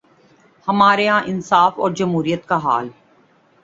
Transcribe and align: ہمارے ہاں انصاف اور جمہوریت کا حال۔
ہمارے 0.67 1.07
ہاں 1.07 1.21
انصاف 1.25 1.79
اور 1.79 1.91
جمہوریت 1.91 2.45
کا 2.47 2.57
حال۔ 2.63 2.89